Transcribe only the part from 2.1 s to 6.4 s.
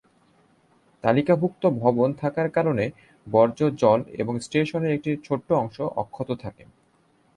থাকার কারণে বর্জ্য জল এবং স্টেশনের একটি ছোট্ট অংশ অক্ষত